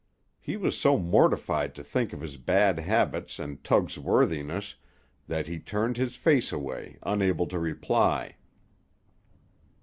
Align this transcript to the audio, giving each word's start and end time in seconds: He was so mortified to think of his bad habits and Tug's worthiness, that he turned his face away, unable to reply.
He 0.39 0.57
was 0.57 0.75
so 0.79 0.97
mortified 0.97 1.75
to 1.75 1.83
think 1.83 2.11
of 2.11 2.21
his 2.21 2.37
bad 2.37 2.79
habits 2.79 3.37
and 3.37 3.63
Tug's 3.63 3.99
worthiness, 3.99 4.73
that 5.27 5.47
he 5.47 5.59
turned 5.59 5.95
his 5.97 6.15
face 6.15 6.51
away, 6.51 6.97
unable 7.03 7.45
to 7.45 7.59
reply. 7.59 8.37